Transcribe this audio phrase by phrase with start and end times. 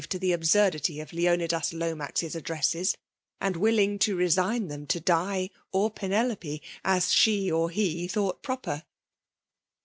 [0.01, 2.97] 2^3 aixTC fo the absurdity of Leonidas LotnaxVi addresses,
[3.39, 8.81] and willing to resign them to^Bi or Penelojpe, as she or he thought proper.